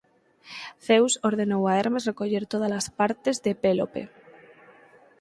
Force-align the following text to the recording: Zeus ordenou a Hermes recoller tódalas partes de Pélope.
Zeus 0.87 1.13
ordenou 1.29 1.63
a 1.67 1.73
Hermes 1.79 2.07
recoller 2.09 2.43
tódalas 2.53 2.87
partes 2.99 3.35
de 3.45 3.51
Pélope. 3.63 4.03